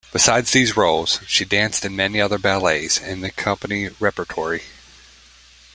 [0.11, 4.63] Besides these roles, she danced in many other ballets in the company repertory.